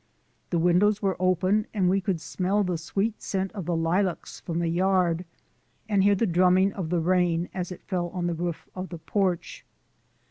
[0.49, 4.57] The windows were open, and we could smell the sweet scent of the lilacs from
[4.57, 5.25] the yard
[5.87, 8.97] and hear the drumming of the rain as it fell on the roof of the
[8.97, 9.63] porch.